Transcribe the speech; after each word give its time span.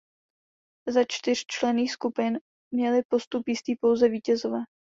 Ze 0.87 1.05
čtyřčlenných 1.09 1.91
skupin 1.91 2.39
měli 2.73 3.01
postup 3.09 3.47
jistý 3.47 3.75
pouze 3.75 4.09
vítězové. 4.09 4.59